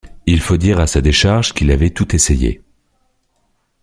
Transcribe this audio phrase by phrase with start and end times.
[0.25, 2.63] Il faut dire à sa décharge qu’il avait tout essayé.